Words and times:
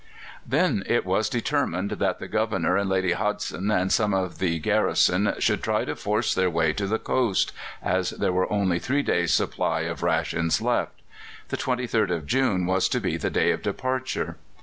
Then 0.47 0.81
it 0.87 1.05
was 1.05 1.29
determined 1.29 1.91
that 1.91 2.17
the 2.17 2.27
Governor 2.27 2.75
and 2.75 2.89
Lady 2.89 3.11
Hodgson 3.11 3.69
and 3.69 3.85
most 3.99 3.99
of 3.99 4.39
the 4.39 4.57
garrison 4.57 5.35
should 5.37 5.61
try 5.61 5.85
to 5.85 5.95
force 5.95 6.33
their 6.33 6.49
way 6.49 6.73
to 6.73 6.87
the 6.87 6.97
coast, 6.97 7.51
as 7.83 8.09
there 8.09 8.33
were 8.33 8.51
only 8.51 8.79
three 8.79 9.03
days' 9.03 9.31
supply 9.31 9.81
of 9.81 10.01
rations 10.01 10.59
left. 10.59 11.03
The 11.49 11.57
23rd 11.57 12.09
of 12.09 12.25
June 12.25 12.65
was 12.65 12.89
to 12.89 12.99
be 12.99 13.15
the 13.15 13.29
day 13.29 13.51
of 13.51 13.61
departure. 13.61 14.37